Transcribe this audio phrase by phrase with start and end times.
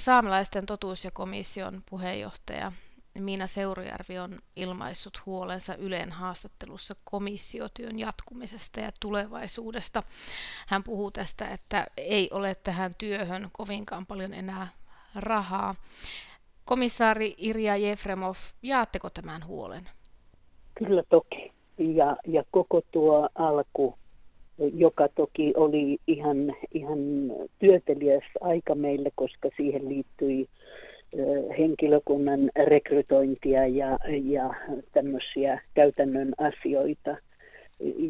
[0.00, 2.72] saamelaisten totuus- ja komission puheenjohtaja
[3.18, 10.02] Miina Seurujärvi on ilmaissut huolensa Yleen haastattelussa komissiotyön jatkumisesta ja tulevaisuudesta.
[10.66, 14.68] Hän puhuu tästä, että ei ole tähän työhön kovinkaan paljon enää
[15.14, 15.74] rahaa.
[16.64, 19.88] Komissaari Irja Jefremov, jaatteko tämän huolen?
[20.74, 21.52] Kyllä toki.
[21.78, 23.98] Ja, ja koko tuo alku,
[24.74, 26.98] joka toki oli ihan, ihan
[27.58, 30.48] työtelijäs aika meille, koska siihen liittyi
[31.58, 34.54] henkilökunnan rekrytointia ja, ja
[34.92, 37.16] tämmöisiä käytännön asioita,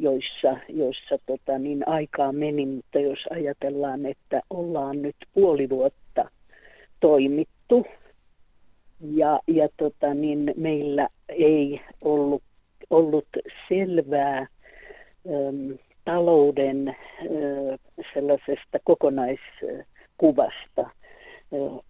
[0.01, 6.31] joissa, joissa tota, niin aikaa meni, mutta jos ajatellaan, että ollaan nyt puoli vuotta
[7.01, 7.87] toimittu
[9.01, 12.43] ja, ja tota, niin meillä ei ollut,
[12.91, 13.29] ollut
[13.69, 14.47] selvää
[16.05, 16.97] talouden
[18.15, 20.91] sellaisesta kokonaiskuvasta,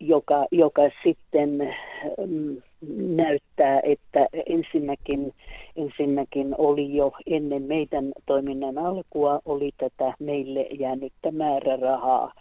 [0.01, 1.74] joka, joka sitten
[2.96, 5.35] näyttää, että ensinnäkin,
[5.76, 12.32] ensinnäkin oli jo ennen meidän toiminnan alkua oli tätä meille jäänyttä määrärahaa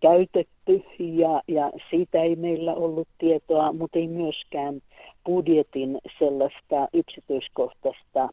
[0.00, 4.80] käytetty ja, ja siitä ei meillä ollut tietoa, mutta ei myöskään
[5.26, 8.28] budjetin sellaista yksityiskohtaista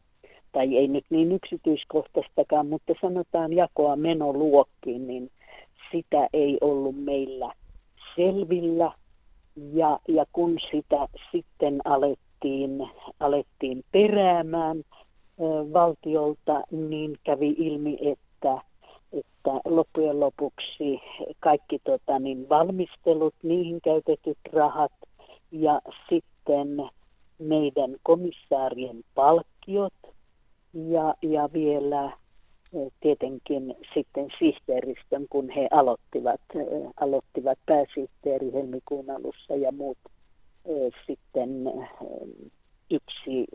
[0.52, 5.30] tai ei nyt niin yksityiskohtaistakaan, mutta sanotaan jakoa menoluokkiin, niin
[5.92, 7.52] sitä ei ollut meillä
[8.16, 8.92] selvillä.
[9.72, 12.88] Ja, ja kun sitä sitten alettiin,
[13.20, 14.82] alettiin peräämään ö,
[15.72, 18.60] valtiolta, niin kävi ilmi, että,
[19.12, 21.00] että loppujen lopuksi
[21.40, 24.92] kaikki tota, niin valmistelut, niihin käytetyt rahat
[25.50, 26.88] ja sitten
[27.38, 29.92] meidän komissaarien palkkiot
[30.74, 32.12] ja, ja vielä
[33.00, 36.40] tietenkin sitten sihteeristön, kun he aloittivat,
[37.00, 39.98] aloittivat pääsihteeri helmikuun alussa ja muut
[41.06, 41.72] sitten
[42.90, 43.46] yksi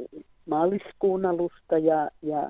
[0.46, 2.50] maaliskuun alusta ja, ja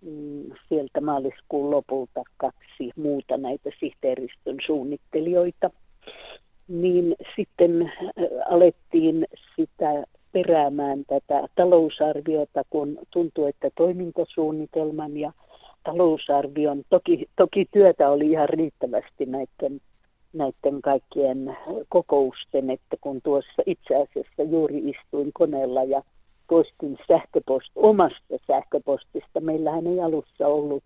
[0.00, 5.70] mm, sieltä maaliskuun lopulta kaksi muuta näitä sihteeristön suunnittelijoita.
[6.68, 7.92] Niin sitten
[8.48, 9.26] alettiin
[9.56, 15.32] sitä peräämään tätä talousarviota, kun tuntui, että toimintasuunnitelman ja
[15.84, 16.82] talousarvion.
[16.90, 19.80] Toki, toki työtä oli ihan riittävästi näiden,
[20.32, 21.56] näiden kaikkien
[21.88, 26.02] kokousten, että kun tuossa itse asiassa juuri istuin koneella ja
[26.48, 29.40] postin sähköpost, omasta sähköpostista.
[29.40, 30.82] Meillähän ei alussa ollut,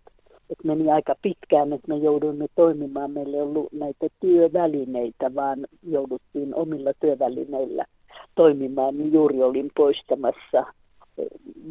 [0.49, 3.11] että meni aika pitkään, että me jouduimme toimimaan.
[3.11, 7.85] Meillä ei ollut näitä työvälineitä, vaan jouduttiin omilla työvälineillä
[8.35, 8.97] toimimaan.
[8.97, 10.65] Niin juuri olin poistamassa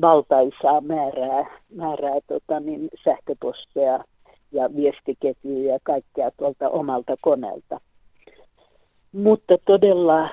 [0.01, 4.05] valtaisaa määrää, määrää tota, niin, sähköposteja
[4.53, 7.81] ja viestiketjuja ja kaikkea tuolta omalta koneelta.
[9.13, 10.29] Mutta todella,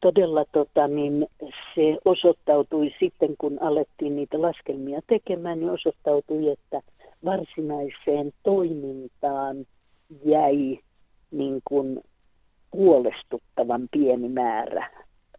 [0.00, 1.26] todella tota, niin
[1.74, 6.80] se osoittautui sitten, kun alettiin niitä laskelmia tekemään, niin osoittautui, että
[7.24, 9.66] varsinaiseen toimintaan
[10.24, 10.78] jäi
[11.30, 12.00] niin kuin
[12.72, 14.90] huolestuttavan pieni määrä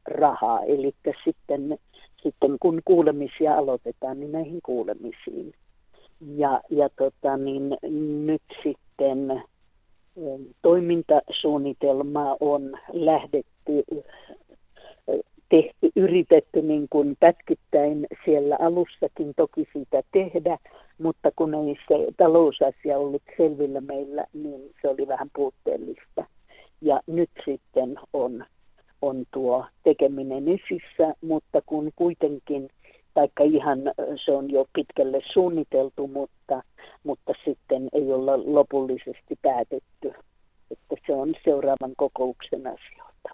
[0.07, 0.63] rahaa.
[0.63, 1.79] Eli sitten
[2.23, 5.53] sitten kun kuulemisia aloitetaan, niin näihin kuulemisiin.
[6.35, 7.77] Ja, ja tota, niin
[8.25, 9.43] nyt sitten
[10.61, 13.83] toimintasuunnitelma on lähdetty,
[15.49, 20.57] tehty, yritetty niin kuin pätkittäin siellä alussakin toki siitä tehdä,
[20.97, 26.25] mutta kun ei se talousasia ollut selvillä meillä, niin se oli vähän puutteellista.
[26.81, 28.45] Ja nyt sitten on
[29.01, 32.69] on tuo tekeminen esissä, mutta kun kuitenkin,
[33.13, 33.79] taikka ihan
[34.25, 36.63] se on jo pitkälle suunniteltu, mutta,
[37.03, 40.13] mutta sitten ei olla lopullisesti päätetty,
[40.71, 43.29] että se on seuraavan kokouksen asioita.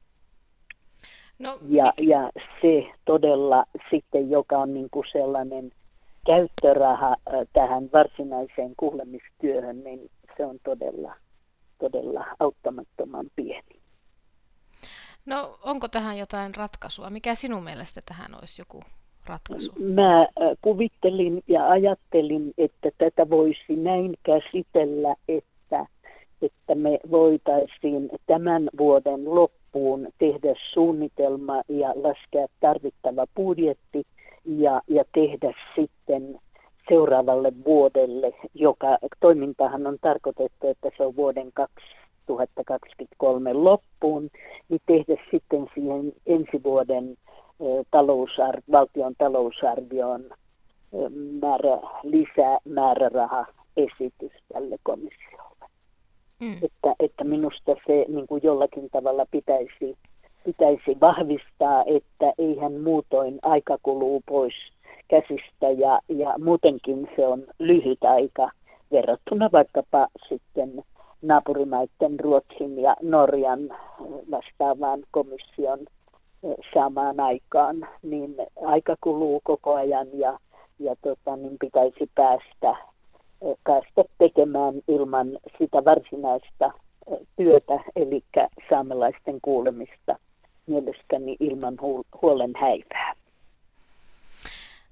[1.39, 2.29] No, ja, ja
[2.61, 5.71] se todella sitten, joka on niin kuin sellainen
[6.25, 7.15] käyttöraha
[7.53, 11.15] tähän varsinaiseen kuulemistyöhön, niin se on todella,
[11.79, 13.82] todella auttamattoman pieni.
[15.25, 17.09] No onko tähän jotain ratkaisua?
[17.09, 18.83] Mikä sinun mielestä tähän olisi joku
[19.25, 19.71] ratkaisu?
[19.79, 20.27] Mä äh,
[20.61, 25.85] kuvittelin ja ajattelin, että tätä voisi näin käsitellä, että,
[26.41, 34.03] että me voitaisiin tämän vuoden loppuun tehdä suunnitelma ja laskea tarvittava budjetti
[34.45, 36.39] ja, ja tehdä sitten
[36.89, 41.85] seuraavalle vuodelle, joka toimintahan on tarkoitettu, että se on vuoden kaksi
[42.27, 44.29] 2023 loppuun,
[44.69, 47.17] niin tehdä sitten siihen ensi vuoden
[47.91, 50.23] talousar- valtion talousarvioon
[51.41, 53.45] määrä, lisää määräraha
[53.77, 55.65] esitys tälle komissiolle.
[56.39, 56.53] Mm.
[56.53, 59.97] Että, että minusta se niin kuin jollakin tavalla pitäisi,
[60.45, 64.53] pitäisi vahvistaa, että eihän muutoin aika kuluu pois
[65.07, 68.51] käsistä ja, ja muutenkin se on lyhyt aika
[68.91, 70.83] verrattuna vaikkapa sitten
[71.23, 73.59] naapurimaiden Ruotsin ja Norjan
[74.31, 75.79] vastaavaan komission
[76.73, 78.35] saamaan aikaan, niin
[78.65, 80.39] aika kuluu koko ajan ja,
[80.79, 82.75] ja tota, niin pitäisi päästä,
[83.63, 85.27] päästä tekemään ilman
[85.57, 86.71] sitä varsinaista
[87.35, 88.23] työtä, eli
[88.69, 90.15] saamelaisten kuulemista
[90.67, 91.77] mielestäni ilman
[92.21, 93.13] huolen häivää.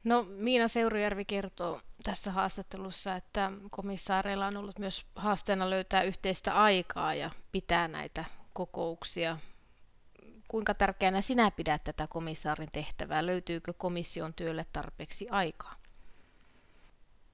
[0.04, 7.14] No Miina Seurujärvi kertoo tässä haastattelussa, että komissaareilla on ollut myös haasteena löytää yhteistä aikaa
[7.14, 9.38] ja pitää näitä kokouksia.
[10.48, 13.26] Kuinka tärkeänä sinä pidät tätä komissaarin tehtävää?
[13.26, 15.76] Löytyykö komission työlle tarpeeksi aikaa?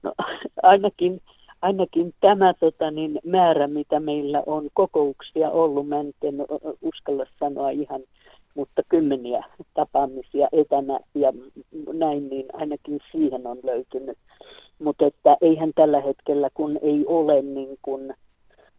[0.02, 0.12] No,
[0.62, 1.22] ainakin,
[1.62, 6.14] ainakin tämä tota, niin, määrä, mitä meillä on kokouksia ollut, mä en
[6.82, 8.00] uskalla sanoa ihan
[8.58, 9.44] mutta kymmeniä
[9.74, 11.32] tapaamisia etänä ja
[11.92, 14.18] näin, niin ainakin siihen on löytynyt.
[14.78, 18.14] Mutta että eihän tällä hetkellä, kun ei ole niin kuin,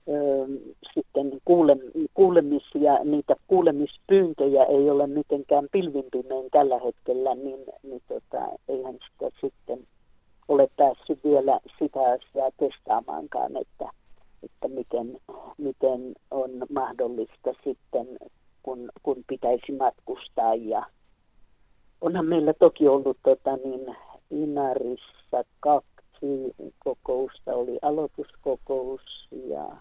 [0.08, 0.48] ö,
[0.94, 1.78] sitten kuule,
[2.14, 9.80] kuulemisia, niitä kuulemispyyntöjä ei ole mitenkään pilvinpimein tällä hetkellä, niin, niin tota, eihän sitä sitten
[10.48, 13.90] ole päässyt vielä sitä asiaa testaamaankaan, että,
[14.44, 15.20] että miten,
[15.58, 17.89] miten on mahdollista sitten kun,
[19.50, 20.56] pitäisi matkustaa.
[20.56, 20.86] Ja
[22.02, 23.96] onhan meillä toki ollut tota, niin,
[24.32, 29.02] Inarissa kaksi kokousta, oli aloituskokous
[29.32, 29.78] ja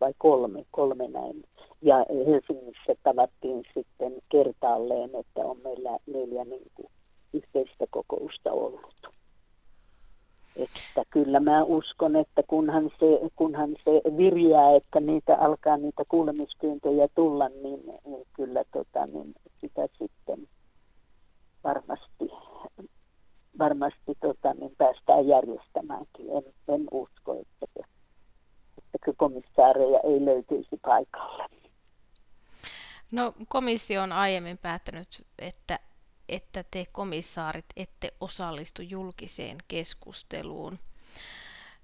[0.00, 1.44] vai kolme, kolme näin.
[1.82, 1.96] Ja
[2.26, 6.88] Helsingissä tavattiin sitten kertaalleen, että on meillä neljä niin kuin,
[7.32, 9.17] yhteistä kokousta ollut.
[10.58, 17.08] Että kyllä mä uskon, että kunhan se, kunhan se virjää, että niitä alkaa niitä kuulemispyyntöjä
[17.14, 20.48] tulla, niin, niin kyllä tota, niin sitä sitten
[21.64, 22.30] varmasti,
[23.58, 26.30] varmasti tota, niin päästään järjestämäänkin.
[26.30, 27.66] En, en usko, että,
[28.94, 31.44] että komissaareja ei löytyisi paikalle.
[33.10, 35.08] No komissio on aiemmin päättänyt,
[35.38, 35.78] että
[36.28, 40.78] että te komissaarit ette osallistu julkiseen keskusteluun.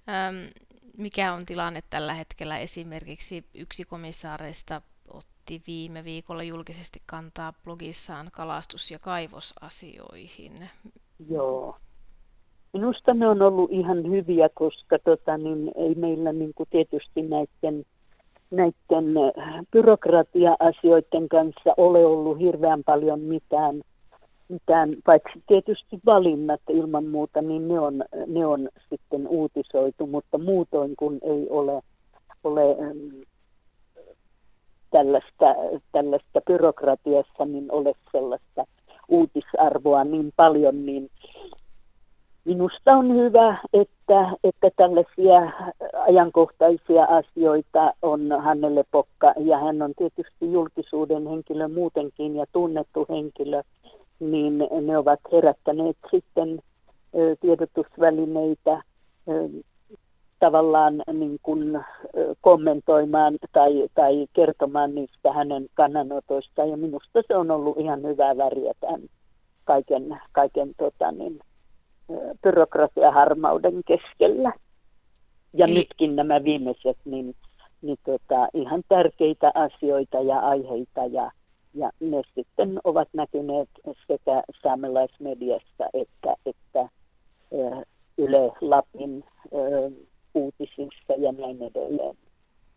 [0.08, 0.50] Öm,
[0.98, 2.58] mikä on tilanne tällä hetkellä?
[2.58, 10.68] Esimerkiksi yksi komissaareista otti viime viikolla julkisesti kantaa blogissaan kalastus- ja kaivosasioihin.
[11.28, 11.76] Joo.
[12.72, 17.84] Minusta ne on ollut ihan hyviä, koska tota, niin ei meillä niin kuin tietysti näiden,
[18.50, 19.14] näiden
[19.72, 23.82] byrokratia-asioiden kanssa ole ollut hirveän paljon mitään–
[24.48, 30.96] mitään, paitsi tietysti valinnat ilman muuta, niin ne on, ne on sitten uutisoitu, mutta muutoin
[30.96, 31.82] kun ei ole,
[32.44, 32.76] ole
[34.90, 35.54] tällaista,
[35.92, 38.64] tällaista byrokratiassa, niin ole sellaista
[39.08, 41.10] uutisarvoa niin paljon, niin
[42.44, 45.52] minusta on hyvä, että, että tällaisia
[46.06, 53.62] ajankohtaisia asioita on Hannele Pokka, ja hän on tietysti julkisuuden henkilö muutenkin ja tunnettu henkilö,
[54.20, 56.58] niin ne ovat herättäneet sitten
[57.40, 58.82] tiedotusvälineitä
[60.38, 61.80] tavallaan niin kuin
[62.40, 66.70] kommentoimaan tai, tai kertomaan niistä hänen kannanotoistaan.
[66.70, 69.00] Ja minusta se on ollut ihan hyvää väriä tämän
[69.64, 71.40] kaiken, kaiken tota niin,
[72.42, 74.52] byrokratiaharmauden keskellä.
[75.52, 75.74] Ja Eli...
[75.74, 77.34] nytkin nämä viimeiset, niin,
[77.82, 81.30] niin tota, ihan tärkeitä asioita ja aiheita ja
[81.74, 83.68] ja ne sitten ovat näkyneet
[84.06, 86.88] sekä saamelaismediassa että, että
[88.18, 89.24] Yle Lapin
[90.34, 92.16] uutisissa ja näin edelleen.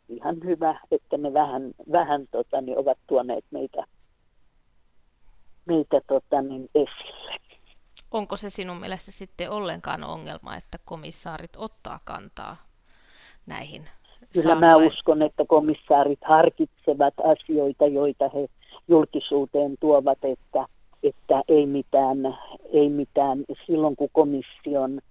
[0.09, 3.83] Ihan hyvä, että ne vähän, vähän tota, niin ovat tuoneet meitä,
[5.65, 7.37] meitä tota, niin esille.
[8.11, 12.57] Onko se sinun mielestä sitten ollenkaan ongelma, että komissaarit ottaa kantaa
[13.45, 13.89] näihin
[14.33, 18.47] Kyllä mä uskon, että komissaarit harkitsevat asioita, joita he
[18.87, 20.65] julkisuuteen tuovat, että,
[21.03, 22.37] että ei, mitään,
[22.73, 25.01] ei mitään silloin kun komission,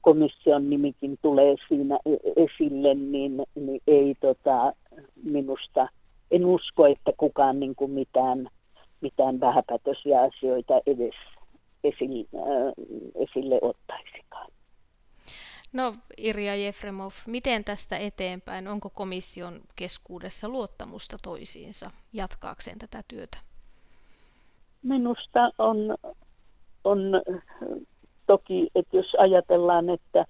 [0.00, 4.72] komission nimikin tulee siinä e-, esille, niin, niin ei tota,
[5.24, 5.88] minusta,
[6.30, 8.48] en usko, että kukaan niin kuin mitään,
[9.00, 11.14] mitään vähäpätöisiä asioita edes
[11.84, 12.28] esille,
[13.14, 14.51] esille ottaisikaan.
[15.72, 18.68] No Irja Jefremov, miten tästä eteenpäin?
[18.68, 23.38] Onko komission keskuudessa luottamusta toisiinsa jatkaakseen tätä työtä?
[24.82, 25.96] Minusta on,
[26.84, 26.98] on
[28.26, 30.24] toki, että jos ajatellaan, että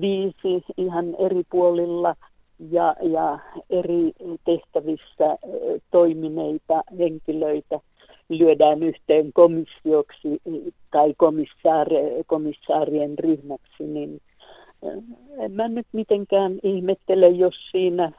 [0.00, 2.16] viisi ihan eri puolilla
[2.70, 3.38] ja, ja
[3.70, 4.12] eri
[4.44, 5.38] tehtävissä
[5.90, 7.80] toimineita henkilöitä
[8.28, 10.42] lyödään yhteen komissioksi
[10.90, 11.14] tai
[12.26, 14.20] komissaarien ryhmäksi, niin
[15.38, 18.12] en mä nyt mitenkään ihmettele, jos siinä,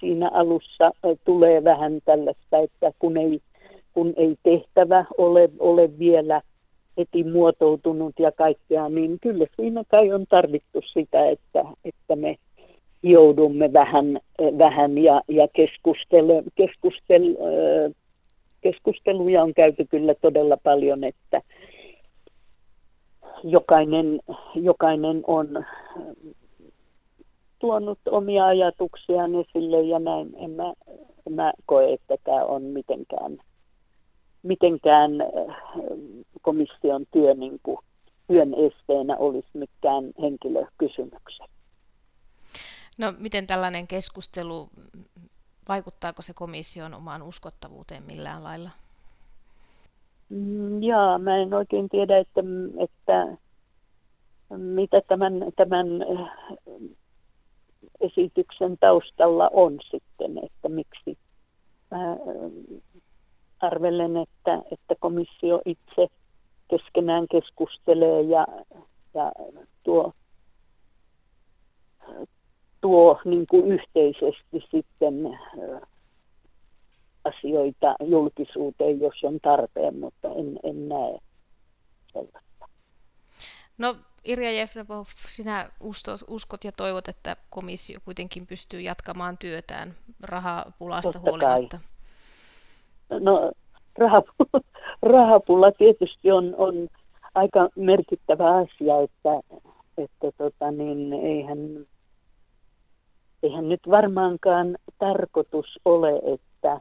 [0.00, 0.90] siinä alussa
[1.24, 3.40] tulee vähän tällaista, että kun ei,
[3.94, 6.40] kun ei tehtävä ole, ole vielä
[6.98, 12.36] heti muotoutunut ja kaikkea, niin kyllä siinä kai on tarvittu sitä, että, että me
[13.02, 14.20] joudumme vähän,
[14.58, 17.38] vähän ja, ja keskustelu, keskustelu,
[18.60, 21.42] keskusteluja on käyty kyllä todella paljon, että
[23.42, 24.20] jokainen,
[24.54, 25.64] jokainen on
[27.58, 30.34] tuonut omia ajatuksiaan esille ja näin.
[30.36, 30.72] En mä,
[31.26, 33.38] en mä koe, että tämä on mitenkään,
[34.42, 35.10] mitenkään
[36.42, 37.78] komission työ, niin kuin,
[38.26, 41.46] työn esteenä olisi mikään henkilökysymykset.
[42.98, 44.68] No miten tällainen keskustelu,
[45.68, 48.70] vaikuttaako se komission omaan uskottavuuteen millään lailla?
[50.28, 52.40] Mm, jaa, mä en oikein tiedä, että,
[52.78, 53.36] että
[54.56, 56.30] mitä tämän, tämän äh,
[58.00, 61.18] esityksen taustalla on sitten, että miksi.
[61.90, 62.18] Mä äh,
[63.60, 66.06] arvelen, että, että komissio itse
[66.68, 68.46] keskenään keskustelee ja,
[69.14, 69.32] ja
[69.82, 70.12] tuo,
[72.80, 75.80] tuo niin kuin yhteisesti sitten äh,
[77.24, 81.18] asioita julkisuuteen, jos on tarpeen, mutta en, en näe
[82.12, 82.68] sellaista.
[83.78, 85.68] No Irja Jefremov, sinä
[86.28, 91.78] uskot ja toivot, että komissio kuitenkin pystyy jatkamaan työtään rahapulasta Totta huolimatta.
[93.08, 93.20] Kai.
[93.20, 93.52] No
[93.98, 94.60] rahapula,
[95.02, 96.88] rahapula tietysti on, on
[97.34, 99.58] aika merkittävä asia, että,
[99.98, 101.86] että tota niin, eihän,
[103.42, 106.80] eihän nyt varmaankaan tarkoitus ole, että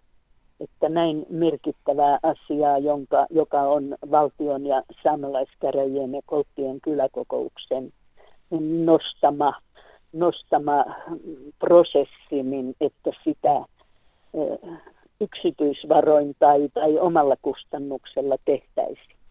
[0.64, 7.94] että näin merkittävää asiaa, jonka, joka on valtion ja saamelaiskäräjien ja kolttien kyläkokouksen
[8.86, 9.54] nostama,
[10.14, 10.86] nostama
[11.60, 13.66] prosessi, niin että sitä
[15.22, 19.23] yksityisvaroin tai, tai omalla kustannuksella tehtäisiin.